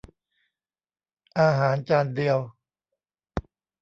[1.39, 2.39] อาหารจานเดียว